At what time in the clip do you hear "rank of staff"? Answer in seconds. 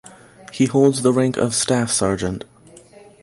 1.13-1.91